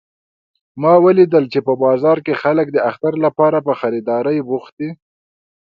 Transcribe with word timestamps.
ما 0.81 0.93
ولیدل 1.05 1.45
چې 1.53 1.59
په 1.67 1.73
بازار 1.83 2.17
کې 2.25 2.33
خلک 2.43 2.67
د 2.71 2.77
اختر 2.89 3.13
لپاره 3.25 3.57
په 3.67 3.73
خریدارۍ 3.79 4.37
بوخت 4.49 4.73
دي 4.79 4.89